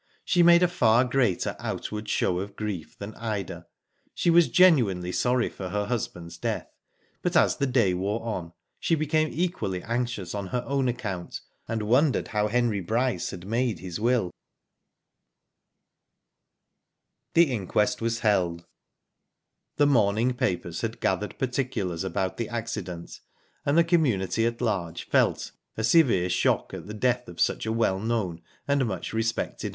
[0.25, 3.67] She made a far greater outward show of grief than Ida.
[4.15, 6.67] She was genuinely sorry for her husband's death,
[7.21, 11.83] but as the day wore on, she became equally anxious on her own account, and
[11.83, 14.31] wondered how Henry Bryce had made his will.
[17.35, 18.65] The inquest was held.
[19.77, 23.19] The morning papers had gathered particulars about the accident,
[23.67, 23.85] and Digitized byGoogk 24 IVHO DID IT?
[23.85, 23.97] the
[24.39, 28.41] community at large felt a severe shock at the death of such a well known
[28.67, 29.69] and much respected